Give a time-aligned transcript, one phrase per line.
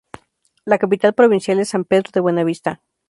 [0.65, 2.81] La capital provincial es San Pedro de Buena Vista.